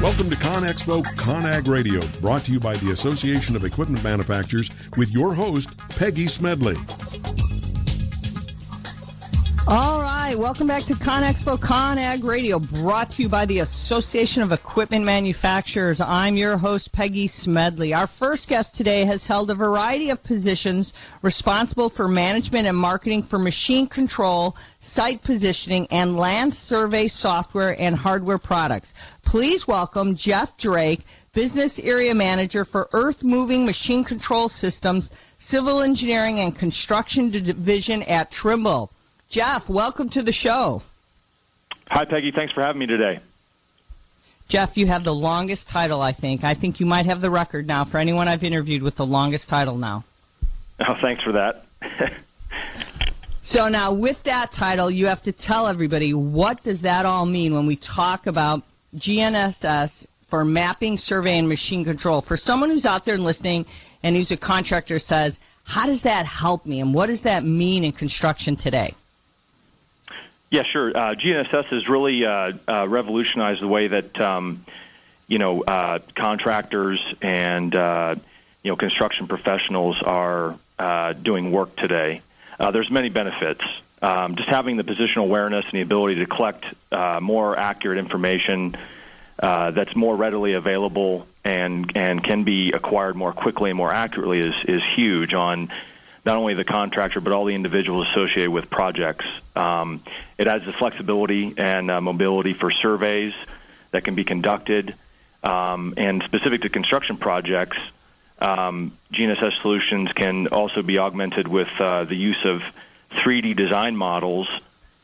Welcome 0.00 0.30
to 0.30 0.36
ConExpo 0.36 1.02
ConAg 1.16 1.68
Radio, 1.68 2.00
brought 2.20 2.44
to 2.44 2.52
you 2.52 2.58
by 2.58 2.76
the 2.78 2.92
Association 2.92 3.54
of 3.54 3.64
Equipment 3.64 4.02
Manufacturers 4.02 4.70
with 4.96 5.10
your 5.10 5.34
host, 5.34 5.76
Peggy 5.90 6.26
Smedley. 6.26 6.76
All 9.68 10.00
right, 10.00 10.09
welcome 10.36 10.66
back 10.66 10.84
to 10.84 10.94
ConExpo 10.94 11.58
ConAg 11.58 12.22
Radio, 12.22 12.60
brought 12.60 13.10
to 13.10 13.22
you 13.22 13.28
by 13.28 13.44
the 13.44 13.58
Association 13.60 14.42
of 14.42 14.52
Equipment 14.52 15.04
Manufacturers. 15.04 16.00
I'm 16.00 16.36
your 16.36 16.56
host, 16.56 16.92
Peggy 16.92 17.26
Smedley. 17.26 17.92
Our 17.94 18.06
first 18.06 18.48
guest 18.48 18.74
today 18.76 19.04
has 19.06 19.24
held 19.26 19.50
a 19.50 19.56
variety 19.56 20.10
of 20.10 20.22
positions 20.22 20.92
responsible 21.22 21.90
for 21.90 22.06
management 22.06 22.68
and 22.68 22.76
marketing 22.76 23.24
for 23.24 23.40
machine 23.40 23.88
control, 23.88 24.54
site 24.78 25.20
positioning, 25.24 25.88
and 25.90 26.16
land 26.16 26.54
survey 26.54 27.08
software 27.08 27.80
and 27.80 27.96
hardware 27.96 28.38
products. 28.38 28.94
Please 29.24 29.66
welcome 29.66 30.14
Jeff 30.14 30.56
Drake, 30.58 31.00
Business 31.34 31.80
Area 31.82 32.14
Manager 32.14 32.64
for 32.64 32.88
Earth 32.92 33.22
Moving 33.22 33.66
Machine 33.66 34.04
Control 34.04 34.48
Systems, 34.48 35.10
Civil 35.40 35.82
Engineering 35.82 36.38
and 36.38 36.56
Construction 36.56 37.30
Division 37.30 38.04
at 38.04 38.30
Trimble. 38.30 38.92
Jeff, 39.30 39.68
welcome 39.68 40.10
to 40.10 40.24
the 40.24 40.32
show. 40.32 40.82
Hi, 41.86 42.04
Peggy. 42.04 42.32
Thanks 42.32 42.52
for 42.52 42.62
having 42.62 42.80
me 42.80 42.86
today. 42.86 43.20
Jeff, 44.48 44.70
you 44.76 44.88
have 44.88 45.04
the 45.04 45.12
longest 45.12 45.68
title, 45.68 46.02
I 46.02 46.12
think. 46.12 46.42
I 46.42 46.54
think 46.54 46.80
you 46.80 46.86
might 46.86 47.06
have 47.06 47.20
the 47.20 47.30
record 47.30 47.68
now 47.68 47.84
for 47.84 47.98
anyone 47.98 48.26
I've 48.26 48.42
interviewed 48.42 48.82
with 48.82 48.96
the 48.96 49.06
longest 49.06 49.48
title 49.48 49.76
now. 49.76 50.04
Oh, 50.80 50.96
thanks 51.00 51.22
for 51.22 51.30
that. 51.30 51.62
so 53.42 53.68
now 53.68 53.94
with 53.94 54.16
that 54.24 54.50
title, 54.52 54.90
you 54.90 55.06
have 55.06 55.22
to 55.22 55.32
tell 55.32 55.68
everybody 55.68 56.12
what 56.12 56.64
does 56.64 56.82
that 56.82 57.06
all 57.06 57.24
mean 57.24 57.54
when 57.54 57.68
we 57.68 57.76
talk 57.76 58.26
about 58.26 58.64
GNSS 58.96 60.08
for 60.28 60.44
mapping, 60.44 60.96
survey, 60.96 61.38
and 61.38 61.48
machine 61.48 61.84
control. 61.84 62.20
For 62.20 62.36
someone 62.36 62.70
who's 62.70 62.84
out 62.84 63.04
there 63.04 63.14
and 63.14 63.22
listening 63.22 63.64
and 64.02 64.16
who's 64.16 64.32
a 64.32 64.36
contractor 64.36 64.98
says, 64.98 65.38
how 65.62 65.86
does 65.86 66.02
that 66.02 66.26
help 66.26 66.66
me 66.66 66.80
and 66.80 66.92
what 66.92 67.06
does 67.06 67.22
that 67.22 67.44
mean 67.44 67.84
in 67.84 67.92
construction 67.92 68.56
today? 68.56 68.92
Yeah, 70.50 70.64
sure. 70.64 70.88
Uh, 70.88 71.14
GNSS 71.14 71.66
has 71.66 71.88
really 71.88 72.24
uh, 72.24 72.52
uh, 72.66 72.88
revolutionized 72.88 73.62
the 73.62 73.68
way 73.68 73.86
that 73.86 74.20
um, 74.20 74.64
you 75.28 75.38
know 75.38 75.62
uh, 75.62 76.00
contractors 76.16 77.00
and 77.22 77.72
uh, 77.74 78.16
you 78.64 78.72
know 78.72 78.76
construction 78.76 79.28
professionals 79.28 80.02
are 80.02 80.56
uh, 80.78 81.12
doing 81.12 81.52
work 81.52 81.76
today. 81.76 82.20
there's 82.58 82.90
many 82.90 83.10
benefits. 83.10 83.62
Um, 84.02 84.34
just 84.34 84.48
having 84.48 84.76
the 84.76 84.82
positional 84.82 85.24
awareness 85.24 85.66
and 85.66 85.74
the 85.74 85.82
ability 85.82 86.16
to 86.16 86.26
collect 86.26 86.64
more 87.20 87.56
accurate 87.56 87.98
information 87.98 88.76
that's 89.38 89.94
more 89.94 90.16
readily 90.16 90.54
available 90.54 91.28
and 91.44 91.92
and 91.96 92.24
can 92.24 92.42
be 92.42 92.72
acquired 92.72 93.14
more 93.14 93.32
quickly 93.32 93.70
and 93.70 93.76
more 93.76 93.92
accurately 93.92 94.40
is 94.40 94.54
is 94.64 94.82
huge 94.82 95.32
on 95.32 95.70
not 96.24 96.36
only 96.36 96.54
the 96.54 96.64
contractor 96.64 97.20
but 97.20 97.32
all 97.32 97.44
the 97.44 97.54
individuals 97.54 98.08
associated 98.08 98.50
with 98.50 98.70
projects. 98.70 99.24
Um, 99.56 100.02
it 100.38 100.46
adds 100.46 100.64
the 100.64 100.72
flexibility 100.72 101.54
and 101.56 101.90
uh, 101.90 102.00
mobility 102.00 102.54
for 102.54 102.70
surveys 102.70 103.34
that 103.90 104.04
can 104.04 104.14
be 104.14 104.24
conducted, 104.24 104.94
um, 105.42 105.94
and 105.96 106.22
specific 106.22 106.62
to 106.62 106.68
construction 106.68 107.16
projects. 107.16 107.78
Um, 108.38 108.92
GNSS 109.12 109.60
solutions 109.60 110.12
can 110.12 110.48
also 110.48 110.82
be 110.82 110.98
augmented 110.98 111.48
with 111.48 111.68
uh, 111.78 112.04
the 112.04 112.16
use 112.16 112.44
of 112.44 112.62
3D 113.10 113.56
design 113.56 113.96
models 113.96 114.48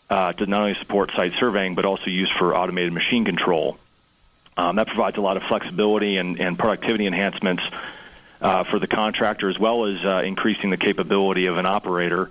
uh, 0.08 0.32
to 0.34 0.46
not 0.46 0.60
only 0.62 0.74
support 0.74 1.10
site 1.12 1.34
surveying 1.38 1.74
but 1.74 1.84
also 1.84 2.06
used 2.06 2.32
for 2.32 2.56
automated 2.56 2.92
machine 2.92 3.24
control. 3.24 3.78
Um, 4.56 4.76
that 4.76 4.86
provides 4.86 5.18
a 5.18 5.20
lot 5.20 5.36
of 5.36 5.42
flexibility 5.42 6.16
and, 6.16 6.40
and 6.40 6.58
productivity 6.58 7.06
enhancements 7.06 7.62
uh, 8.40 8.64
for 8.64 8.78
the 8.78 8.86
contractor, 8.86 9.48
as 9.48 9.58
well 9.58 9.86
as 9.86 10.04
uh, 10.04 10.22
increasing 10.24 10.70
the 10.70 10.76
capability 10.76 11.46
of 11.46 11.58
an 11.58 11.66
operator, 11.66 12.30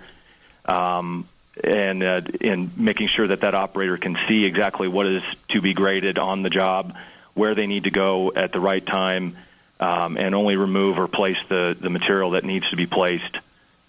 um, 0.65 1.27
and 1.63 2.03
uh, 2.03 2.21
in 2.41 2.71
making 2.75 3.07
sure 3.07 3.27
that 3.27 3.41
that 3.41 3.55
operator 3.55 3.97
can 3.97 4.17
see 4.27 4.45
exactly 4.45 4.87
what 4.87 5.05
is 5.05 5.23
to 5.49 5.61
be 5.61 5.73
graded 5.73 6.17
on 6.17 6.43
the 6.43 6.49
job, 6.49 6.95
where 7.33 7.55
they 7.55 7.67
need 7.67 7.85
to 7.85 7.91
go 7.91 8.31
at 8.35 8.51
the 8.51 8.59
right 8.59 8.85
time, 8.85 9.35
um, 9.79 10.17
and 10.17 10.35
only 10.35 10.55
remove 10.55 10.97
or 10.97 11.07
place 11.07 11.37
the 11.49 11.75
the 11.79 11.89
material 11.89 12.31
that 12.31 12.43
needs 12.43 12.69
to 12.69 12.75
be 12.75 12.85
placed, 12.85 13.37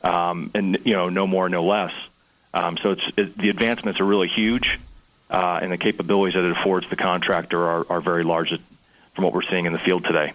um, 0.03 0.51
and 0.55 0.79
you 0.85 0.93
know, 0.93 1.09
no 1.09 1.27
more, 1.27 1.49
no 1.49 1.65
less. 1.65 1.93
Um, 2.55 2.79
so 2.79 2.93
it's 2.93 3.03
it, 3.17 3.37
the 3.37 3.51
advancements 3.51 4.01
are 4.01 4.07
really 4.07 4.29
huge, 4.29 4.79
uh, 5.31 5.59
and 5.61 5.71
the 5.71 5.79
capabilities 5.79 6.35
that 6.35 6.45
it 6.45 6.57
affords 6.57 6.89
the 6.89 6.97
contractor 6.97 7.63
are, 7.63 7.87
are 7.91 8.01
very 8.01 8.25
large 8.25 8.51
from 9.15 9.25
what 9.25 9.33
we're 9.33 9.43
seeing 9.43 9.67
in 9.67 9.73
the 9.73 9.79
field 9.79 10.05
today. 10.05 10.33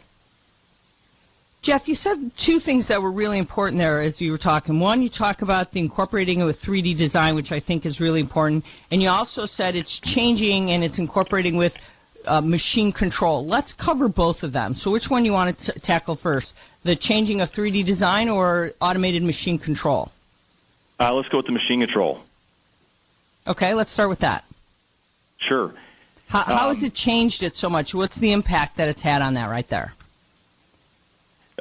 Jeff, 1.61 1.87
you 1.87 1.93
said 1.93 2.31
two 2.43 2.59
things 2.59 2.87
that 2.87 2.99
were 2.99 3.11
really 3.11 3.37
important 3.37 3.77
there 3.77 4.01
as 4.01 4.19
you 4.19 4.31
were 4.31 4.39
talking. 4.39 4.79
One, 4.79 5.03
you 5.03 5.11
talk 5.11 5.43
about 5.43 5.71
the 5.71 5.79
incorporating 5.79 6.41
of 6.41 6.49
a 6.49 6.53
3D 6.53 6.97
design, 6.97 7.35
which 7.35 7.51
I 7.51 7.59
think 7.59 7.85
is 7.85 7.99
really 7.99 8.19
important, 8.19 8.63
and 8.89 8.99
you 8.99 9.09
also 9.09 9.45
said 9.45 9.75
it's 9.75 9.99
changing 9.99 10.71
and 10.71 10.83
it's 10.83 10.97
incorporating 10.97 11.57
with 11.57 11.73
uh, 12.25 12.41
machine 12.41 12.91
control. 12.91 13.45
Let's 13.45 13.73
cover 13.73 14.09
both 14.09 14.41
of 14.41 14.51
them. 14.51 14.73
So, 14.73 14.89
which 14.89 15.05
one 15.09 15.21
do 15.21 15.27
you 15.27 15.33
want 15.33 15.55
to 15.55 15.73
t- 15.73 15.79
tackle 15.83 16.15
first? 16.15 16.53
The 16.83 16.95
changing 16.95 17.41
of 17.41 17.49
3D 17.49 17.85
design 17.85 18.27
or 18.27 18.71
automated 18.81 19.21
machine 19.21 19.59
control? 19.59 20.11
Uh, 20.99 21.13
let's 21.13 21.29
go 21.29 21.37
with 21.37 21.45
the 21.45 21.51
machine 21.51 21.81
control. 21.81 22.21
Okay, 23.45 23.75
let's 23.75 23.93
start 23.93 24.09
with 24.09 24.19
that. 24.19 24.45
Sure. 25.37 25.73
How, 26.27 26.43
how 26.43 26.69
um, 26.69 26.75
has 26.75 26.83
it 26.83 26.95
changed 26.95 27.43
it 27.43 27.53
so 27.53 27.69
much? 27.69 27.93
What's 27.93 28.19
the 28.19 28.31
impact 28.31 28.77
that 28.77 28.87
it's 28.87 29.01
had 29.03 29.21
on 29.21 29.35
that 29.35 29.47
right 29.49 29.67
there? 29.69 29.93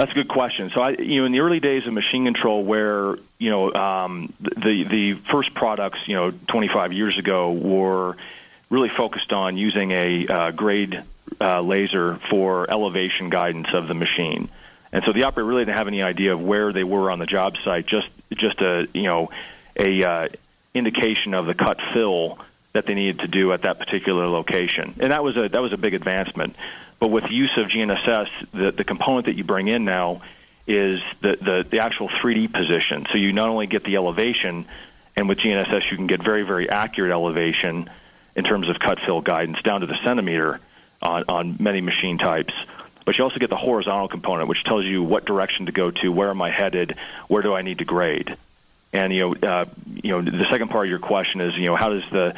That's 0.00 0.12
a 0.12 0.15
good 0.15 0.28
question. 0.28 0.71
So, 0.71 0.81
I, 0.81 0.91
you 0.93 1.21
know, 1.21 1.27
in 1.27 1.33
the 1.33 1.41
early 1.41 1.61
days 1.61 1.87
of 1.87 1.93
machine 1.93 2.25
control, 2.25 2.65
where 2.65 3.19
you 3.38 3.50
know 3.50 3.71
um, 3.75 4.33
the 4.41 4.84
the 4.84 5.12
first 5.31 5.53
products, 5.53 5.99
you 6.09 6.16
know, 6.16 6.31
25 6.31 6.94
years 6.94 7.19
ago, 7.19 7.53
were 7.53 8.16
really 8.71 8.89
focused 8.89 9.31
on 9.31 9.59
using 9.59 9.93
a 9.93 10.27
uh, 10.27 10.50
grade 10.53 11.03
uh, 11.39 11.60
laser 11.60 12.16
for 12.31 12.71
elevation 12.71 13.28
guidance 13.28 13.66
of 13.75 13.89
the 13.89 13.94
machine, 13.94 14.49
and 14.91 15.05
so 15.05 15.12
the 15.12 15.25
operator 15.25 15.47
really 15.47 15.66
didn't 15.66 15.77
have 15.77 15.89
any 15.89 16.00
idea 16.00 16.33
of 16.33 16.41
where 16.41 16.72
they 16.72 16.83
were 16.83 17.10
on 17.10 17.19
the 17.19 17.27
job 17.27 17.56
site. 17.62 17.84
Just 17.84 18.09
just 18.33 18.62
a 18.62 18.89
you 18.94 19.03
know 19.03 19.31
a 19.77 20.03
uh, 20.03 20.28
indication 20.72 21.34
of 21.34 21.44
the 21.44 21.55
cut 21.55 21.78
fill 21.93 22.39
that 22.72 22.87
they 22.87 22.94
needed 22.94 23.19
to 23.19 23.28
do 23.28 23.53
at 23.53 23.60
that 23.65 23.78
particular 23.78 24.27
location, 24.28 24.94
and 24.99 25.12
that 25.12 25.22
was 25.22 25.37
a 25.37 25.50
that 25.50 25.60
was 25.60 25.75
a 25.75 25.78
big 25.78 25.93
advancement. 25.93 26.56
But 27.00 27.09
with 27.09 27.31
use 27.31 27.56
of 27.56 27.66
GNSS, 27.66 28.28
the, 28.53 28.71
the 28.71 28.84
component 28.84 29.27
that 29.27 29.34
you 29.34 29.43
bring 29.43 29.69
in 29.69 29.84
now 29.84 30.21
is 30.66 31.03
the, 31.22 31.37
the, 31.37 31.66
the 31.69 31.81
actual 31.81 32.09
3D 32.09 32.53
position. 32.53 33.06
So 33.11 33.19
you 33.19 33.33
not 33.33 33.49
only 33.49 33.66
get 33.66 33.83
the 33.84 33.97
elevation, 33.97 34.66
and 35.16 35.28
with 35.28 35.39
GNSS 35.39 35.91
you 35.91 35.97
can 35.97 36.06
get 36.06 36.22
very, 36.22 36.43
very 36.43 36.69
accurate 36.69 37.10
elevation 37.10 37.91
in 38.37 38.44
terms 38.44 38.69
of 38.69 38.78
cut 38.78 39.00
fill 39.00 39.22
guidance 39.22 39.60
down 39.62 39.81
to 39.81 39.87
the 39.87 39.97
centimeter 40.05 40.60
on, 41.03 41.25
on 41.28 41.56
many 41.59 41.81
machine 41.81 42.19
types. 42.19 42.55
But 43.05 43.16
you 43.16 43.25
also 43.25 43.39
get 43.39 43.50
the 43.50 43.56
horizontal 43.56 44.09
component, 44.09 44.49
which 44.49 44.62
tells 44.62 44.84
you 44.84 45.03
what 45.03 45.25
direction 45.25 45.66
to 45.66 45.72
go 45.72 45.91
to, 45.91 46.12
where 46.12 46.31
am 46.31 46.43
I 46.43 46.50
headed, 46.50 46.97
where 47.28 47.43
do 47.43 47.55
I 47.55 47.62
need 47.62 47.78
to 47.78 47.84
grade. 47.84 48.37
And 48.93 49.12
you 49.12 49.21
know, 49.21 49.49
uh, 49.49 49.65
you 50.03 50.10
know, 50.10 50.22
the 50.22 50.47
second 50.50 50.69
part 50.69 50.87
of 50.87 50.91
your 50.91 50.99
question 50.99 51.41
is, 51.41 51.56
you 51.56 51.66
know, 51.66 51.77
how 51.77 51.89
does 51.89 52.05
the 52.10 52.37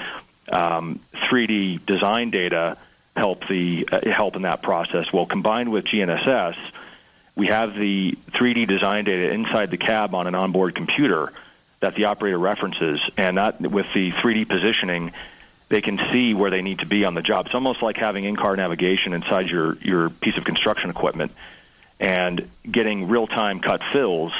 um, 0.50 1.00
3D 1.14 1.84
design 1.84 2.30
data 2.30 2.78
help 3.16 3.46
the 3.48 3.88
uh, 3.90 4.10
help 4.10 4.36
in 4.36 4.42
that 4.42 4.62
process. 4.62 5.12
Well, 5.12 5.26
combined 5.26 5.70
with 5.70 5.84
GNSS, 5.84 6.56
we 7.34 7.46
have 7.48 7.74
the 7.74 8.12
3D 8.32 8.66
design 8.66 9.04
data 9.04 9.32
inside 9.32 9.70
the 9.70 9.76
cab 9.76 10.14
on 10.14 10.26
an 10.26 10.34
onboard 10.34 10.74
computer 10.74 11.32
that 11.80 11.94
the 11.94 12.04
operator 12.04 12.38
references, 12.38 13.00
and 13.16 13.38
that 13.38 13.60
with 13.60 13.86
the 13.92 14.12
3D 14.12 14.48
positioning, 14.48 15.12
they 15.68 15.80
can 15.80 15.98
see 16.12 16.32
where 16.32 16.50
they 16.50 16.62
need 16.62 16.78
to 16.78 16.86
be 16.86 17.04
on 17.04 17.14
the 17.14 17.22
job. 17.22 17.46
It's 17.46 17.54
almost 17.54 17.82
like 17.82 17.96
having 17.96 18.24
in-car 18.24 18.56
navigation 18.56 19.12
inside 19.14 19.48
your 19.48 19.76
your 19.76 20.10
piece 20.10 20.36
of 20.36 20.44
construction 20.44 20.90
equipment, 20.90 21.32
and 21.98 22.48
getting 22.70 23.08
real-time 23.08 23.60
cut 23.60 23.82
fills 23.92 24.32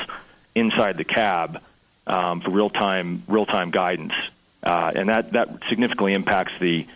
inside 0.54 0.96
the 0.96 1.04
cab 1.04 1.60
um, 2.06 2.40
for 2.40 2.50
real-time 2.50 3.22
real-time 3.28 3.70
guidance, 3.70 4.14
uh, 4.62 4.92
and 4.94 5.08
that 5.08 5.32
that 5.32 5.48
significantly 5.68 6.14
impacts 6.14 6.52
the 6.60 6.86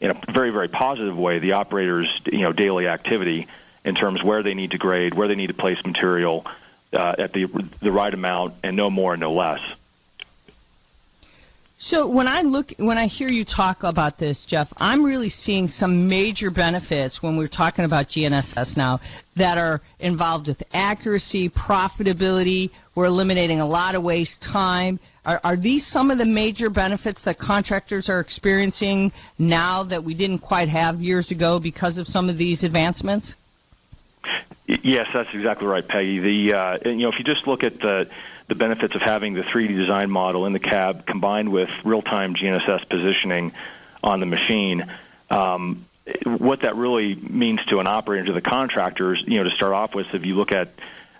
in 0.00 0.10
a 0.10 0.32
very 0.32 0.50
very 0.50 0.68
positive 0.68 1.16
way 1.16 1.38
the 1.38 1.52
operators 1.52 2.08
you 2.26 2.42
know 2.42 2.52
daily 2.52 2.86
activity 2.86 3.46
in 3.86 3.94
terms 3.94 4.22
where 4.22 4.42
they 4.42 4.52
need 4.52 4.72
to 4.72 4.78
grade, 4.78 5.14
where 5.14 5.28
they 5.28 5.36
need 5.36 5.46
to 5.46 5.54
place 5.54 5.78
material 5.84 6.44
uh, 6.92 7.14
at 7.18 7.32
the 7.32 7.46
the 7.80 7.92
right 7.92 8.12
amount, 8.12 8.54
and 8.62 8.76
no 8.76 8.90
more 8.90 9.14
and 9.14 9.20
no 9.20 9.32
less. 9.32 9.60
So 11.78 12.08
when 12.08 12.26
I 12.26 12.40
look, 12.40 12.72
when 12.78 12.98
I 12.98 13.06
hear 13.06 13.28
you 13.28 13.44
talk 13.44 13.82
about 13.82 14.18
this, 14.18 14.46
Jeff, 14.48 14.68
I'm 14.78 15.04
really 15.04 15.28
seeing 15.28 15.68
some 15.68 16.08
major 16.08 16.50
benefits 16.50 17.22
when 17.22 17.36
we're 17.36 17.48
talking 17.48 17.84
about 17.84 18.08
GNSS 18.08 18.76
now 18.76 18.98
that 19.36 19.58
are 19.58 19.82
involved 20.00 20.48
with 20.48 20.62
accuracy, 20.72 21.50
profitability, 21.50 22.70
We're 22.94 23.06
eliminating 23.06 23.60
a 23.60 23.66
lot 23.66 23.94
of 23.94 24.02
waste 24.02 24.42
time. 24.42 24.98
Are, 25.26 25.40
are 25.42 25.56
these 25.56 25.84
some 25.84 26.12
of 26.12 26.18
the 26.18 26.24
major 26.24 26.70
benefits 26.70 27.24
that 27.24 27.38
contractors 27.38 28.08
are 28.08 28.20
experiencing 28.20 29.12
now 29.38 29.82
that 29.82 30.04
we 30.04 30.14
didn't 30.14 30.38
quite 30.38 30.68
have 30.68 31.00
years 31.00 31.32
ago 31.32 31.58
because 31.58 31.98
of 31.98 32.06
some 32.06 32.30
of 32.30 32.38
these 32.38 32.62
advancements? 32.62 33.34
Yes, 34.66 35.08
that's 35.12 35.34
exactly 35.34 35.66
right, 35.66 35.86
Peggy. 35.86 36.20
The 36.20 36.56
uh, 36.56 36.78
you 36.84 36.96
know 36.98 37.08
if 37.08 37.18
you 37.18 37.24
just 37.24 37.46
look 37.46 37.64
at 37.64 37.78
the 37.80 38.08
the 38.48 38.54
benefits 38.54 38.94
of 38.94 39.02
having 39.02 39.34
the 39.34 39.42
3D 39.42 39.76
design 39.76 40.10
model 40.10 40.46
in 40.46 40.52
the 40.52 40.60
cab 40.60 41.04
combined 41.04 41.52
with 41.52 41.68
real-time 41.84 42.34
GNSS 42.34 42.88
positioning 42.88 43.52
on 44.04 44.20
the 44.20 44.26
machine, 44.26 44.84
um, 45.30 45.84
what 46.24 46.60
that 46.60 46.76
really 46.76 47.16
means 47.16 47.64
to 47.66 47.80
an 47.80 47.88
operator, 47.88 48.26
to 48.26 48.32
the 48.32 48.40
contractors, 48.40 49.20
you 49.26 49.38
know, 49.38 49.50
to 49.50 49.56
start 49.56 49.72
off 49.72 49.96
with, 49.96 50.06
if 50.14 50.24
you 50.24 50.36
look 50.36 50.52
at 50.52 50.68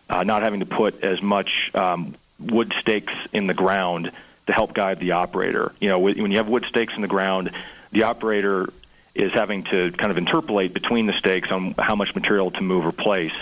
uh, 0.08 0.22
not 0.22 0.42
having 0.42 0.60
to 0.60 0.66
put 0.66 1.02
as 1.02 1.20
much 1.20 1.72
um, 1.74 2.14
wood 2.38 2.74
stakes 2.80 3.14
in 3.32 3.46
the 3.46 3.54
ground 3.54 4.10
to 4.46 4.52
help 4.52 4.74
guide 4.74 5.00
the 5.00 5.12
operator. 5.12 5.72
You 5.80 5.88
know, 5.88 5.98
when 5.98 6.30
you 6.30 6.36
have 6.36 6.48
wood 6.48 6.64
stakes 6.68 6.94
in 6.94 7.02
the 7.02 7.08
ground, 7.08 7.50
the 7.92 8.04
operator 8.04 8.68
is 9.14 9.32
having 9.32 9.64
to 9.64 9.90
kind 9.92 10.10
of 10.10 10.18
interpolate 10.18 10.74
between 10.74 11.06
the 11.06 11.14
stakes 11.14 11.50
on 11.50 11.74
how 11.78 11.96
much 11.96 12.14
material 12.14 12.50
to 12.52 12.60
move 12.62 12.84
or 12.84 12.92
place. 12.92 13.32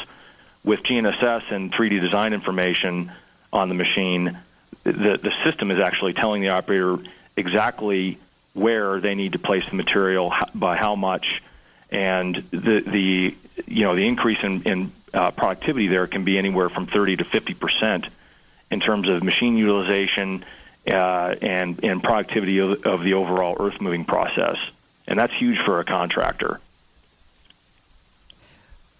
With 0.64 0.82
GNSS 0.82 1.50
and 1.50 1.73
3D 1.73 2.00
design 2.00 2.32
information 2.32 3.12
on 3.52 3.69
the 3.69 3.75
machine, 3.75 4.38
the, 4.85 5.19
the 5.19 5.32
system 5.44 5.70
is 5.70 5.79
actually 5.79 6.14
telling 6.14 6.43
the 6.43 6.50
operator 6.50 6.99
exactly 7.37 8.19
where 8.55 9.00
they 9.00 9.14
need 9.14 9.32
to 9.32 9.38
place 9.38 9.64
the 9.69 9.75
material 9.75 10.32
by 10.55 10.76
how 10.76 10.94
much, 10.94 11.43
and 11.91 12.37
the 12.50 12.81
the 12.81 13.37
you 13.67 13.85
know 13.85 13.94
the 13.96 14.06
increase 14.06 14.38
in, 14.43 14.62
in 14.62 14.93
uh, 15.12 15.32
productivity 15.32 15.88
there 15.88 16.06
can 16.06 16.25
be 16.25 16.38
anywhere 16.38 16.69
from 16.69 16.87
30 16.87 17.17
to 17.17 17.25
50 17.25 17.55
percent 17.55 18.06
in 18.70 18.81
terms 18.81 19.08
of 19.08 19.22
machine 19.22 19.56
utilization 19.56 20.44
uh, 20.87 21.34
and 21.40 21.82
and 21.82 22.02
productivity 22.02 22.58
of, 22.58 22.82
of 22.84 23.02
the 23.02 23.14
overall 23.14 23.56
earth 23.58 23.81
moving 23.81 24.05
process, 24.05 24.56
and 25.06 25.19
that's 25.19 25.32
huge 25.38 25.58
for 25.64 25.81
a 25.81 25.84
contractor. 25.84 26.61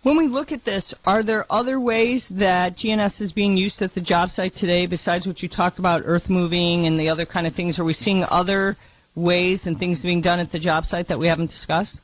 When 0.03 0.19
we 0.19 0.27
look 0.27 0.53
at 0.53 0.67
this, 0.67 0.93
are 1.07 1.23
there 1.23 1.47
other 1.49 1.81
ways 1.81 2.27
that 2.33 2.77
GNSS 2.77 3.23
is 3.23 3.33
being 3.33 3.57
used 3.57 3.81
at 3.81 3.95
the 3.95 4.03
job 4.03 4.29
site 4.29 4.55
today 4.55 4.85
besides 4.85 5.27
what 5.27 5.41
you 5.41 5.49
talked 5.49 5.79
about, 5.79 6.03
earth 6.05 6.29
moving 6.29 6.87
and 6.87 7.01
the 7.01 7.09
other 7.09 7.25
kind 7.25 7.47
of 7.47 7.55
things? 7.55 7.79
Are 7.79 7.87
we 7.87 7.95
seeing 7.95 8.23
other 8.29 8.77
ways 9.15 9.67
and 9.67 9.79
things 9.79 10.03
being 10.03 10.21
done 10.21 10.41
at 10.41 10.53
the 10.53 10.59
job 10.59 10.85
site 10.85 11.09
that 11.09 11.19
we 11.19 11.29
haven't 11.29 11.49
discussed? 11.49 12.01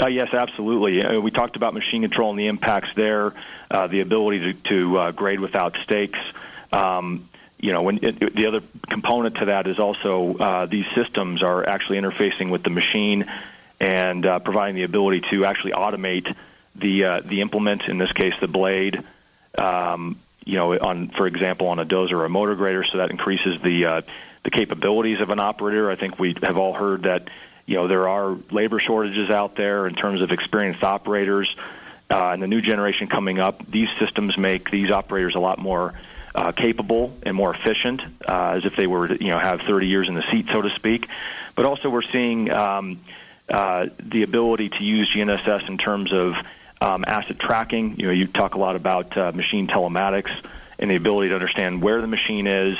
Uh, 0.00 0.06
yes, 0.06 0.34
absolutely. 0.34 1.02
Uh, 1.02 1.20
we 1.20 1.30
talked 1.30 1.56
about 1.56 1.74
machine 1.74 2.02
control 2.02 2.30
and 2.30 2.38
the 2.38 2.46
impacts 2.46 2.94
there, 2.94 3.32
uh, 3.70 3.86
the 3.86 4.00
ability 4.00 4.52
to, 4.52 4.52
to 4.68 4.98
uh, 4.98 5.12
grade 5.12 5.40
without 5.40 5.76
stakes. 5.82 6.18
Um, 6.72 7.28
you 7.60 7.72
know, 7.72 7.82
when 7.82 7.98
it, 8.02 8.34
the 8.34 8.46
other 8.46 8.62
component 8.88 9.36
to 9.36 9.46
that 9.46 9.66
is 9.66 9.78
also 9.78 10.36
uh, 10.36 10.66
these 10.66 10.86
systems 10.94 11.42
are 11.42 11.66
actually 11.66 11.98
interfacing 11.98 12.50
with 12.50 12.62
the 12.62 12.70
machine 12.70 13.26
and 13.80 14.26
uh, 14.26 14.38
providing 14.38 14.76
the 14.76 14.84
ability 14.84 15.22
to 15.30 15.44
actually 15.44 15.72
automate 15.72 16.34
the 16.76 17.04
uh, 17.04 17.20
the 17.20 17.40
implement. 17.40 17.88
In 17.88 17.98
this 17.98 18.12
case, 18.12 18.34
the 18.40 18.48
blade. 18.48 19.02
Um, 19.56 20.18
you 20.44 20.54
know, 20.54 20.78
on 20.78 21.08
for 21.08 21.26
example, 21.26 21.68
on 21.68 21.78
a 21.78 21.84
dozer 21.84 22.12
or 22.12 22.24
a 22.24 22.28
motor 22.28 22.54
grader, 22.54 22.84
so 22.84 22.98
that 22.98 23.10
increases 23.10 23.60
the 23.60 23.84
uh, 23.84 24.02
the 24.44 24.50
capabilities 24.50 25.20
of 25.20 25.30
an 25.30 25.40
operator. 25.40 25.90
I 25.90 25.96
think 25.96 26.18
we 26.18 26.34
have 26.42 26.56
all 26.56 26.72
heard 26.72 27.02
that 27.02 27.28
you 27.68 27.74
know 27.74 27.86
there 27.86 28.08
are 28.08 28.36
labor 28.50 28.80
shortages 28.80 29.28
out 29.28 29.54
there 29.54 29.86
in 29.86 29.94
terms 29.94 30.22
of 30.22 30.32
experienced 30.32 30.82
operators. 30.82 31.54
Uh, 32.10 32.30
and 32.32 32.42
the 32.42 32.46
new 32.46 32.62
generation 32.62 33.06
coming 33.06 33.38
up, 33.38 33.62
these 33.70 33.90
systems 33.98 34.38
make 34.38 34.70
these 34.70 34.90
operators 34.90 35.34
a 35.34 35.38
lot 35.38 35.58
more 35.58 35.92
uh, 36.34 36.52
capable 36.52 37.12
and 37.22 37.36
more 37.36 37.54
efficient, 37.54 38.00
uh, 38.26 38.54
as 38.56 38.64
if 38.64 38.74
they 38.76 38.86
were 38.86 39.12
you 39.12 39.28
know 39.28 39.38
have 39.38 39.60
30 39.60 39.86
years 39.86 40.08
in 40.08 40.14
the 40.14 40.24
seat, 40.30 40.46
so 40.50 40.62
to 40.62 40.70
speak. 40.70 41.06
But 41.54 41.66
also, 41.66 41.90
we're 41.90 42.00
seeing 42.00 42.50
um, 42.50 43.00
uh, 43.50 43.88
the 43.98 44.22
ability 44.22 44.70
to 44.70 44.82
use 44.82 45.12
GNSS 45.12 45.68
in 45.68 45.76
terms 45.76 46.10
of 46.10 46.36
um, 46.80 47.04
asset 47.06 47.38
tracking. 47.38 47.98
You 47.98 48.06
know, 48.06 48.12
you 48.12 48.26
talk 48.26 48.54
a 48.54 48.58
lot 48.58 48.76
about 48.76 49.14
uh, 49.14 49.32
machine 49.32 49.66
telematics 49.66 50.30
and 50.78 50.90
the 50.90 50.96
ability 50.96 51.28
to 51.28 51.34
understand 51.34 51.82
where 51.82 52.00
the 52.00 52.06
machine 52.06 52.46
is, 52.46 52.78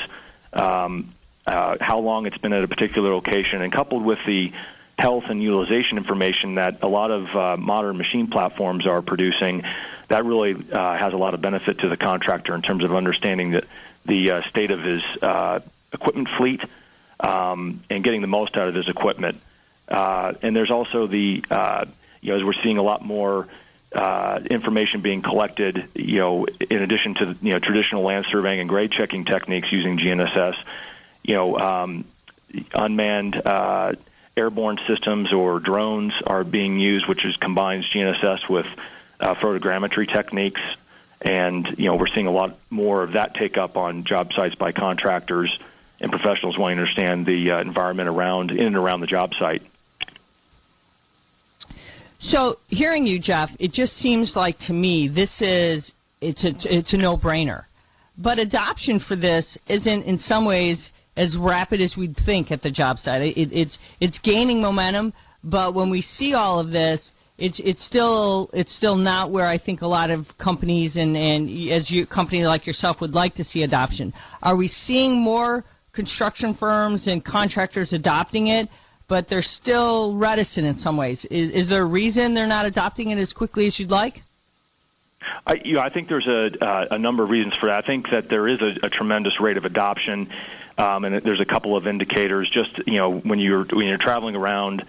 um, 0.53 1.09
uh, 1.45 1.77
how 1.79 1.99
long 1.99 2.25
it's 2.25 2.37
been 2.39 2.53
at 2.53 2.63
a 2.63 2.67
particular 2.67 3.13
location, 3.13 3.61
and 3.61 3.71
coupled 3.71 4.03
with 4.03 4.19
the 4.25 4.51
health 4.99 5.25
and 5.29 5.41
utilization 5.41 5.97
information 5.97 6.55
that 6.55 6.79
a 6.81 6.87
lot 6.87 7.09
of 7.09 7.35
uh, 7.35 7.57
modern 7.57 7.97
machine 7.97 8.27
platforms 8.27 8.85
are 8.85 9.01
producing, 9.01 9.63
that 10.09 10.25
really 10.25 10.55
uh, 10.71 10.97
has 10.97 11.13
a 11.13 11.17
lot 11.17 11.33
of 11.33 11.41
benefit 11.41 11.79
to 11.79 11.89
the 11.89 11.95
contractor 11.95 12.53
in 12.53 12.61
terms 12.61 12.83
of 12.83 12.93
understanding 12.93 13.51
the, 13.51 13.63
the 14.05 14.31
uh, 14.31 14.41
state 14.49 14.71
of 14.71 14.81
his 14.83 15.01
uh, 15.21 15.61
equipment 15.93 16.27
fleet 16.37 16.61
um, 17.21 17.81
and 17.89 18.03
getting 18.03 18.21
the 18.21 18.27
most 18.27 18.57
out 18.57 18.67
of 18.67 18.75
his 18.75 18.89
equipment. 18.89 19.39
Uh, 19.87 20.33
and 20.41 20.55
there's 20.55 20.69
also 20.69 21.07
the, 21.07 21.43
uh, 21.49 21.85
you 22.21 22.31
know, 22.31 22.37
as 22.37 22.43
we're 22.43 22.61
seeing 22.61 22.77
a 22.77 22.83
lot 22.83 23.03
more 23.03 23.47
information 24.49 25.01
being 25.01 25.21
collected, 25.21 25.87
you 25.95 26.17
know, 26.17 26.45
in 26.45 26.81
addition 26.81 27.15
to 27.15 27.35
you 27.41 27.53
know 27.53 27.59
traditional 27.59 28.03
land 28.03 28.25
surveying 28.29 28.59
and 28.59 28.69
grade 28.69 28.91
checking 28.91 29.25
techniques 29.25 29.71
using 29.71 29.97
GNSS, 29.97 30.55
you 31.23 31.33
know, 31.33 31.57
um, 31.57 32.05
unmanned 32.75 33.41
uh, 33.43 33.93
airborne 34.37 34.79
systems 34.87 35.33
or 35.33 35.59
drones 35.59 36.13
are 36.25 36.43
being 36.43 36.79
used, 36.79 37.07
which 37.07 37.25
is 37.25 37.35
combines 37.37 37.89
GNSS 37.93 38.49
with 38.49 38.67
uh, 39.19 39.35
photogrammetry 39.35 40.11
techniques, 40.11 40.61
and 41.21 41.67
you 41.77 41.85
know 41.85 41.95
we're 41.95 42.07
seeing 42.07 42.27
a 42.27 42.31
lot 42.31 42.57
more 42.69 43.03
of 43.03 43.13
that 43.13 43.35
take 43.35 43.57
up 43.57 43.77
on 43.77 44.05
job 44.05 44.31
sites 44.33 44.55
by 44.55 44.71
contractors 44.71 45.57
and 45.99 46.11
professionals 46.11 46.57
wanting 46.57 46.77
to 46.77 46.83
understand 46.83 47.25
the 47.25 47.51
uh, 47.51 47.61
environment 47.61 48.07
around 48.07 48.51
in 48.51 48.67
and 48.67 48.77
around 48.77 49.01
the 49.01 49.07
job 49.07 49.33
site. 49.33 49.61
So, 52.19 52.57
hearing 52.67 53.07
you, 53.07 53.19
Jeff, 53.19 53.49
it 53.59 53.71
just 53.71 53.93
seems 53.93 54.35
like 54.35 54.57
to 54.59 54.73
me 54.73 55.07
this 55.07 55.41
is 55.41 55.93
it's 56.21 56.43
a 56.43 56.51
it's 56.63 56.93
a 56.93 56.97
no-brainer. 56.97 57.63
But 58.17 58.39
adoption 58.39 58.99
for 58.99 59.15
this 59.15 59.57
isn't 59.67 60.03
in 60.03 60.17
some 60.17 60.45
ways 60.45 60.91
as 61.19 61.37
rapid 61.37 61.81
as 61.81 61.97
we'd 61.97 62.15
think 62.25 62.49
at 62.49 62.63
the 62.63 62.71
job 62.71 62.97
site. 62.97 63.21
It, 63.21 63.49
it's 63.51 63.77
it's 63.99 64.17
gaining 64.19 64.61
momentum, 64.61 65.13
but 65.43 65.75
when 65.75 65.89
we 65.89 66.01
see 66.01 66.33
all 66.33 66.59
of 66.59 66.71
this, 66.71 67.11
it's 67.37 67.59
it's 67.59 67.85
still 67.85 68.49
it's 68.53 68.73
still 68.75 68.95
not 68.95 69.29
where 69.29 69.45
I 69.45 69.57
think 69.57 69.81
a 69.81 69.87
lot 69.87 70.09
of 70.11 70.25
companies 70.37 70.95
and 70.95 71.17
and 71.17 71.49
as 71.71 71.91
you 71.91 72.07
company 72.07 72.43
like 72.43 72.65
yourself 72.65 73.01
would 73.01 73.13
like 73.13 73.35
to 73.35 73.43
see 73.43 73.63
adoption. 73.63 74.13
Are 74.41 74.55
we 74.55 74.69
seeing 74.69 75.19
more 75.19 75.65
construction 75.91 76.55
firms 76.55 77.07
and 77.07 77.23
contractors 77.23 77.91
adopting 77.91 78.47
it? 78.47 78.69
But 79.09 79.27
they're 79.27 79.41
still 79.41 80.15
reticent 80.15 80.67
in 80.67 80.75
some 80.75 80.95
ways. 80.95 81.25
Is, 81.31 81.49
is 81.49 81.67
there 81.67 81.81
a 81.81 81.91
reason 82.01 82.35
they're 82.35 82.45
not 82.45 82.67
adopting 82.67 83.09
it 83.09 83.17
as 83.17 83.33
quickly 83.33 83.65
as 83.65 83.79
you'd 83.79 83.89
like? 83.89 84.21
I, 85.47 85.55
you 85.65 85.73
know, 85.73 85.81
I 85.81 85.89
think 85.89 86.09
there's 86.09 86.27
a, 86.27 86.63
uh, 86.63 86.85
a 86.91 86.99
number 86.99 87.23
of 87.23 87.31
reasons 87.31 87.55
for 87.55 87.65
that. 87.65 87.83
I 87.83 87.87
think 87.87 88.11
that 88.11 88.29
there 88.29 88.47
is 88.47 88.61
a, 88.61 88.75
a 88.83 88.89
tremendous 88.89 89.41
rate 89.41 89.57
of 89.57 89.65
adoption 89.65 90.29
um, 90.79 91.03
and 91.03 91.21
there's 91.21 91.41
a 91.41 91.45
couple 91.45 91.75
of 91.75 91.85
indicators. 91.87 92.49
Just 92.49 92.87
you 92.87 92.95
know, 92.95 93.11
when 93.11 93.39
you're 93.39 93.65
when 93.65 93.85
you're 93.85 93.97
traveling 93.97 94.35
around, 94.35 94.85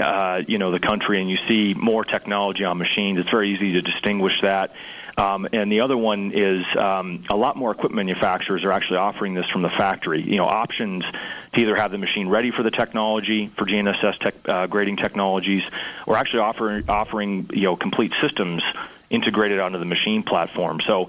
uh, 0.00 0.42
you 0.48 0.56
know, 0.56 0.70
the 0.70 0.80
country 0.80 1.20
and 1.20 1.30
you 1.30 1.36
see 1.46 1.74
more 1.74 2.04
technology 2.04 2.64
on 2.64 2.78
machines, 2.78 3.18
it's 3.18 3.28
very 3.28 3.50
easy 3.50 3.72
to 3.74 3.82
distinguish 3.82 4.40
that. 4.40 4.74
Um, 5.18 5.48
and 5.52 5.70
the 5.70 5.80
other 5.80 5.96
one 5.96 6.30
is 6.32 6.64
um, 6.76 7.24
a 7.28 7.36
lot 7.36 7.56
more 7.56 7.72
equipment 7.72 8.06
manufacturers 8.06 8.64
are 8.64 8.72
actually 8.72 8.98
offering 8.98 9.34
this 9.34 9.46
from 9.50 9.62
the 9.62 9.68
factory. 9.68 10.22
You 10.22 10.36
know, 10.36 10.46
options 10.46 11.04
to 11.04 11.60
either 11.60 11.76
have 11.76 11.90
the 11.90 11.98
machine 11.98 12.28
ready 12.28 12.50
for 12.50 12.62
the 12.62 12.70
technology 12.70 13.48
for 13.48 13.66
GNSS 13.66 14.18
tech, 14.20 14.34
uh, 14.46 14.66
grading 14.66 14.96
technologies, 14.96 15.64
or 16.06 16.16
actually 16.16 16.40
offer, 16.40 16.82
offering 16.88 17.50
you 17.52 17.64
know 17.64 17.76
complete 17.76 18.14
systems 18.20 18.62
integrated 19.10 19.60
onto 19.60 19.78
the 19.78 19.84
machine 19.84 20.22
platform. 20.22 20.80
So, 20.86 21.08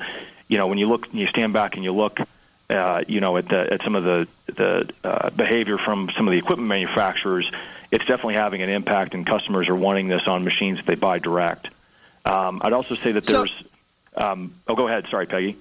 you 0.49 0.57
know, 0.57 0.67
when 0.67 0.77
you 0.77 0.88
look, 0.88 1.13
you 1.13 1.27
stand 1.27 1.53
back 1.53 1.75
and 1.75 1.85
you 1.85 1.93
look 1.93 2.19
uh, 2.69 3.03
you 3.07 3.19
know, 3.19 3.38
at, 3.38 3.47
the, 3.47 3.73
at 3.73 3.81
some 3.81 3.95
of 3.95 4.03
the, 4.03 4.27
the 4.47 4.89
uh, 5.03 5.29
behavior 5.31 5.77
from 5.77 6.09
some 6.15 6.27
of 6.27 6.31
the 6.31 6.38
equipment 6.38 6.67
manufacturers, 6.67 7.49
it's 7.91 8.05
definitely 8.05 8.35
having 8.35 8.61
an 8.61 8.69
impact, 8.69 9.13
and 9.13 9.25
customers 9.25 9.67
are 9.69 9.75
wanting 9.75 10.07
this 10.07 10.27
on 10.27 10.43
machines 10.43 10.77
that 10.77 10.85
they 10.85 10.95
buy 10.95 11.19
direct. 11.19 11.67
Um, 12.25 12.61
I'd 12.63 12.73
also 12.73 12.95
say 12.95 13.11
that 13.13 13.25
there's. 13.25 13.51
So, 14.15 14.21
um, 14.21 14.53
oh, 14.67 14.75
go 14.75 14.88
ahead. 14.88 15.05
Sorry, 15.09 15.25
Peggy. 15.25 15.57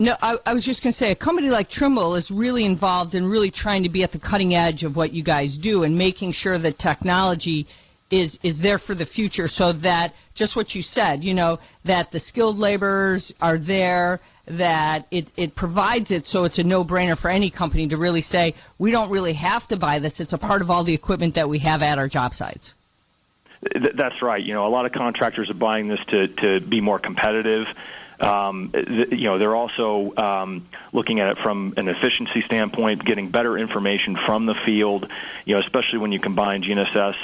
No, 0.00 0.16
I, 0.22 0.36
I 0.46 0.54
was 0.54 0.64
just 0.64 0.82
going 0.82 0.92
to 0.94 0.98
say 0.98 1.10
a 1.10 1.14
company 1.14 1.50
like 1.50 1.68
Trimble 1.68 2.16
is 2.16 2.30
really 2.30 2.64
involved 2.64 3.14
in 3.14 3.26
really 3.26 3.50
trying 3.50 3.82
to 3.82 3.90
be 3.90 4.02
at 4.02 4.12
the 4.12 4.18
cutting 4.18 4.54
edge 4.54 4.82
of 4.82 4.96
what 4.96 5.12
you 5.12 5.22
guys 5.22 5.58
do 5.58 5.82
and 5.82 5.96
making 5.96 6.32
sure 6.32 6.58
that 6.58 6.78
technology 6.78 7.68
is 8.10 8.38
is 8.42 8.60
there 8.60 8.78
for 8.78 8.94
the 8.94 9.06
future 9.06 9.46
so 9.46 9.72
that 9.72 10.12
just 10.34 10.56
what 10.56 10.74
you 10.74 10.82
said, 10.82 11.22
you 11.22 11.34
know, 11.34 11.58
that 11.84 12.10
the 12.12 12.20
skilled 12.20 12.58
laborers 12.58 13.32
are 13.40 13.58
there 13.58 14.20
that 14.46 15.06
it, 15.10 15.30
it 15.36 15.54
provides 15.54 16.10
it 16.10 16.26
so 16.26 16.44
it's 16.44 16.58
a 16.58 16.62
no-brainer 16.62 17.16
for 17.16 17.30
any 17.30 17.50
company 17.50 17.86
to 17.88 17.96
really 17.96 18.22
say, 18.22 18.54
we 18.78 18.90
don't 18.90 19.10
really 19.10 19.34
have 19.34 19.66
to 19.68 19.76
buy 19.76 19.98
this. 19.98 20.18
It's 20.18 20.32
a 20.32 20.38
part 20.38 20.60
of 20.60 20.70
all 20.70 20.84
the 20.84 20.94
equipment 20.94 21.36
that 21.36 21.48
we 21.48 21.60
have 21.60 21.82
at 21.82 21.98
our 21.98 22.08
job 22.08 22.34
sites. 22.34 22.74
That's 23.94 24.22
right. 24.22 24.42
You 24.42 24.54
know, 24.54 24.66
a 24.66 24.70
lot 24.70 24.86
of 24.86 24.92
contractors 24.92 25.50
are 25.50 25.54
buying 25.54 25.88
this 25.88 26.00
to, 26.08 26.28
to 26.28 26.60
be 26.60 26.80
more 26.80 26.98
competitive. 26.98 27.66
Um, 28.18 28.72
you 28.74 29.24
know, 29.24 29.38
they're 29.38 29.54
also 29.54 30.14
um, 30.16 30.66
looking 30.92 31.20
at 31.20 31.28
it 31.28 31.38
from 31.38 31.74
an 31.76 31.88
efficiency 31.88 32.42
standpoint, 32.42 33.04
getting 33.04 33.30
better 33.30 33.56
information 33.56 34.16
from 34.16 34.46
the 34.46 34.54
field. 34.54 35.10
You 35.44 35.54
know, 35.54 35.60
especially 35.60 35.98
when 35.98 36.12
you 36.12 36.20
combine 36.20 36.62
GNSS 36.62 37.16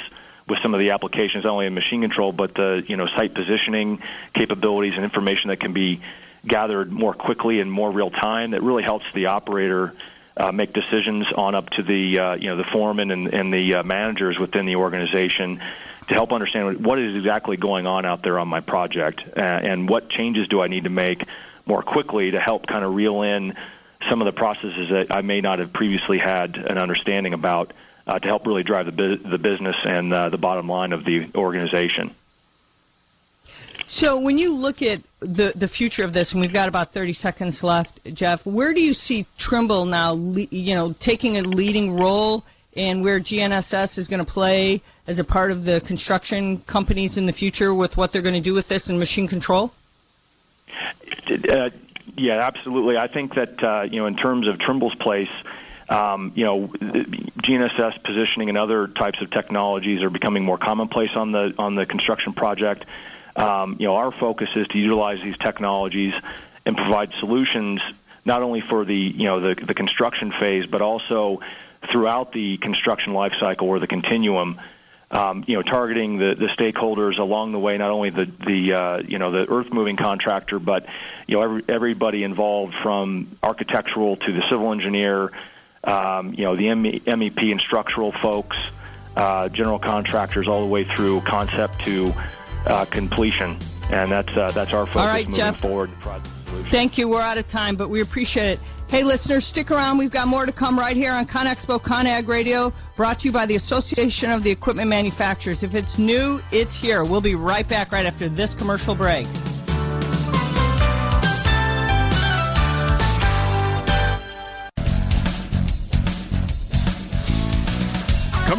with 0.47 0.59
some 0.59 0.73
of 0.73 0.79
the 0.79 0.91
applications, 0.91 1.43
not 1.43 1.53
only 1.53 1.65
in 1.65 1.73
machine 1.73 2.01
control, 2.01 2.31
but 2.31 2.53
the 2.55 2.83
you 2.87 2.97
know 2.97 3.07
site 3.07 3.33
positioning 3.33 4.01
capabilities 4.33 4.93
and 4.95 5.03
information 5.03 5.49
that 5.49 5.59
can 5.59 5.73
be 5.73 6.01
gathered 6.45 6.91
more 6.91 7.13
quickly 7.13 7.59
and 7.59 7.71
more 7.71 7.91
real 7.91 8.09
time. 8.09 8.51
That 8.51 8.63
really 8.63 8.83
helps 8.83 9.05
the 9.13 9.27
operator. 9.27 9.93
Uh, 10.39 10.51
make 10.51 10.71
decisions 10.71 11.25
on 11.33 11.55
up 11.55 11.67
to 11.71 11.81
the 11.81 12.19
uh, 12.19 12.35
you 12.35 12.47
know 12.47 12.55
the 12.57 12.63
foreman 12.63 13.09
and, 13.09 13.33
and 13.33 13.51
the 13.51 13.73
uh, 13.73 13.83
managers 13.83 14.37
within 14.37 14.67
the 14.67 14.75
organization 14.75 15.59
to 16.07 16.13
help 16.13 16.31
understand 16.31 16.85
what 16.85 16.99
is 16.99 17.15
exactly 17.15 17.57
going 17.57 17.87
on 17.87 18.05
out 18.05 18.21
there 18.21 18.37
on 18.37 18.47
my 18.47 18.61
project 18.61 19.23
uh, 19.35 19.39
and 19.39 19.89
what 19.89 20.09
changes 20.09 20.47
do 20.47 20.61
I 20.61 20.67
need 20.67 20.83
to 20.83 20.91
make 20.91 21.23
more 21.65 21.81
quickly 21.81 22.29
to 22.29 22.39
help 22.39 22.67
kind 22.67 22.85
of 22.85 22.93
reel 22.93 23.23
in 23.23 23.55
some 24.09 24.21
of 24.21 24.25
the 24.25 24.31
processes 24.31 24.89
that 24.89 25.11
I 25.11 25.21
may 25.21 25.41
not 25.41 25.59
have 25.59 25.73
previously 25.73 26.17
had 26.17 26.57
an 26.57 26.77
understanding 26.77 27.33
about 27.33 27.73
uh, 28.07 28.17
to 28.17 28.27
help 28.27 28.47
really 28.47 28.63
drive 28.63 28.85
the, 28.85 28.91
bu- 28.91 29.17
the 29.17 29.37
business 29.37 29.75
and 29.83 30.13
uh, 30.13 30.29
the 30.29 30.37
bottom 30.37 30.67
line 30.67 30.93
of 30.93 31.03
the 31.05 31.29
organization. 31.35 32.15
So 33.89 34.19
when 34.19 34.37
you 34.37 34.53
look 34.53 34.81
at 34.81 34.99
the 35.21 35.53
the 35.55 35.69
future 35.69 36.03
of 36.03 36.11
this, 36.11 36.33
and 36.33 36.41
we've 36.41 36.53
got 36.53 36.67
about 36.67 36.93
30 36.93 37.13
seconds 37.13 37.63
left, 37.63 38.01
Jeff, 38.13 38.45
where 38.45 38.73
do 38.73 38.81
you 38.81 38.91
see 38.91 39.25
Trimble 39.37 39.85
now, 39.85 40.13
you 40.13 40.75
know, 40.75 40.93
taking 40.99 41.37
a 41.37 41.41
leading 41.41 41.95
role 41.95 42.43
and 42.75 43.01
where 43.01 43.19
GNSS 43.19 43.97
is 43.97 44.07
going 44.09 44.23
to 44.23 44.29
play 44.29 44.83
as 45.07 45.19
a 45.19 45.23
part 45.23 45.51
of 45.51 45.63
the 45.63 45.81
construction 45.87 46.61
companies 46.67 47.17
in 47.17 47.25
the 47.25 47.33
future 47.33 47.73
with 47.73 47.95
what 47.95 48.11
they're 48.11 48.21
going 48.21 48.35
to 48.35 48.41
do 48.41 48.53
with 48.53 48.67
this 48.67 48.89
in 48.89 48.99
machine 48.99 49.27
control? 49.27 49.71
Uh, 51.49 51.69
yeah, 52.17 52.45
absolutely. 52.45 52.97
I 52.97 53.07
think 53.07 53.35
that 53.35 53.63
uh, 53.63 53.83
you 53.83 54.01
know, 54.01 54.05
in 54.05 54.17
terms 54.17 54.49
of 54.49 54.59
Trimble's 54.59 54.95
place, 54.95 55.29
um, 55.89 56.33
you 56.35 56.43
know, 56.45 56.67
GNSS 56.67 58.03
positioning 58.03 58.49
and 58.49 58.57
other 58.57 58.87
types 58.87 59.21
of 59.21 59.29
technologies 59.29 60.03
are 60.03 60.09
becoming 60.09 60.43
more 60.43 60.57
commonplace 60.57 61.15
on 61.15 61.31
the 61.31 61.53
on 61.57 61.75
the 61.75 61.85
construction 61.85 62.33
project. 62.33 62.85
Um, 63.35 63.77
you 63.79 63.87
know, 63.87 63.95
our 63.95 64.11
focus 64.11 64.49
is 64.55 64.67
to 64.69 64.77
utilize 64.77 65.21
these 65.21 65.37
technologies 65.37 66.13
and 66.65 66.75
provide 66.75 67.13
solutions 67.19 67.81
not 68.25 68.43
only 68.43 68.61
for 68.61 68.83
the 68.83 68.95
you 68.95 69.25
know 69.25 69.39
the, 69.39 69.55
the 69.55 69.73
construction 69.73 70.31
phase, 70.31 70.65
but 70.65 70.81
also 70.81 71.39
throughout 71.89 72.33
the 72.33 72.57
construction 72.57 73.13
life 73.13 73.33
cycle 73.39 73.69
or 73.69 73.79
the 73.79 73.87
continuum. 73.87 74.59
Um, 75.09 75.45
you 75.47 75.55
know, 75.55 75.61
targeting 75.61 76.17
the, 76.17 76.35
the 76.35 76.47
stakeholders 76.47 77.17
along 77.17 77.53
the 77.53 77.59
way, 77.59 77.77
not 77.77 77.91
only 77.91 78.09
the 78.09 78.25
the 78.25 78.73
uh, 78.73 78.97
you 78.97 79.19
know 79.19 79.31
the 79.31 79.49
earth 79.49 79.71
moving 79.71 79.95
contractor, 79.95 80.59
but 80.59 80.85
you 81.27 81.37
know 81.37 81.43
every, 81.43 81.63
everybody 81.69 82.23
involved 82.23 82.75
from 82.75 83.29
architectural 83.41 84.17
to 84.17 84.33
the 84.33 84.41
civil 84.49 84.73
engineer, 84.73 85.31
um, 85.87 86.33
you 86.33 86.43
know 86.43 86.55
the 86.55 86.65
MEP 86.65 87.51
and 87.51 87.59
structural 87.59 88.11
folks, 88.11 88.57
uh, 89.15 89.49
general 89.49 89.79
contractors, 89.79 90.47
all 90.47 90.61
the 90.61 90.67
way 90.67 90.83
through 90.83 91.21
concept 91.21 91.83
to 91.85 92.13
uh, 92.65 92.85
completion, 92.85 93.57
and 93.91 94.11
that's 94.11 94.35
uh, 94.35 94.51
that's 94.51 94.73
our 94.73 94.85
focus 94.85 95.05
right, 95.05 95.25
moving 95.25 95.39
Jeff. 95.39 95.59
forward. 95.59 95.89
Thank 96.69 96.97
you. 96.97 97.07
We're 97.07 97.21
out 97.21 97.37
of 97.37 97.47
time, 97.47 97.75
but 97.75 97.89
we 97.89 98.01
appreciate 98.01 98.47
it. 98.47 98.59
Hey, 98.89 99.03
listeners, 99.03 99.45
stick 99.45 99.69
around. 99.69 99.97
We've 99.97 100.11
got 100.11 100.29
more 100.29 100.45
to 100.45 100.51
come 100.51 100.79
right 100.79 100.95
here 100.95 101.11
on 101.11 101.27
ConExpo 101.27 101.81
ConAg 101.81 102.27
Radio, 102.27 102.71
brought 102.95 103.19
to 103.19 103.25
you 103.25 103.33
by 103.33 103.45
the 103.45 103.55
Association 103.55 104.31
of 104.31 104.43
the 104.43 104.49
Equipment 104.49 104.89
Manufacturers. 104.89 105.61
If 105.61 105.75
it's 105.75 105.97
new, 105.97 106.41
it's 106.51 106.79
here. 106.79 107.03
We'll 107.03 107.19
be 107.19 107.35
right 107.35 107.67
back 107.67 107.91
right 107.91 108.05
after 108.05 108.29
this 108.29 108.53
commercial 108.53 108.95
break. 108.95 109.27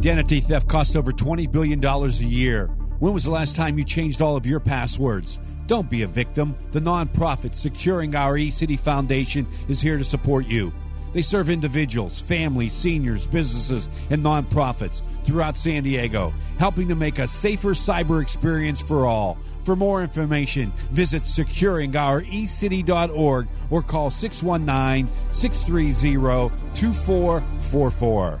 Identity 0.00 0.40
theft 0.40 0.66
costs 0.66 0.96
over 0.96 1.12
$20 1.12 1.52
billion 1.52 1.84
a 1.84 2.08
year. 2.08 2.68
When 3.00 3.12
was 3.12 3.24
the 3.24 3.30
last 3.30 3.54
time 3.54 3.76
you 3.76 3.84
changed 3.84 4.22
all 4.22 4.34
of 4.34 4.46
your 4.46 4.58
passwords? 4.58 5.38
Don't 5.66 5.90
be 5.90 6.04
a 6.04 6.06
victim. 6.06 6.56
The 6.70 6.80
nonprofit 6.80 7.54
Securing 7.54 8.14
Our 8.14 8.38
eCity 8.38 8.80
Foundation 8.80 9.46
is 9.68 9.82
here 9.82 9.98
to 9.98 10.04
support 10.04 10.46
you. 10.46 10.72
They 11.12 11.20
serve 11.20 11.50
individuals, 11.50 12.18
families, 12.18 12.72
seniors, 12.72 13.26
businesses, 13.26 13.90
and 14.08 14.24
nonprofits 14.24 15.02
throughout 15.22 15.58
San 15.58 15.82
Diego, 15.82 16.32
helping 16.58 16.88
to 16.88 16.94
make 16.94 17.18
a 17.18 17.28
safer 17.28 17.74
cyber 17.74 18.22
experience 18.22 18.80
for 18.80 19.04
all. 19.04 19.36
For 19.64 19.76
more 19.76 20.00
information, 20.00 20.72
visit 20.92 21.24
securingourecity.org 21.24 23.48
or 23.70 23.82
call 23.82 24.10
619 24.10 25.14
630 25.30 26.54
2444. 26.74 28.40